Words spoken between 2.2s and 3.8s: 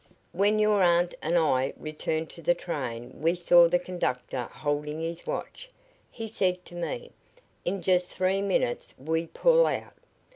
to the train we saw the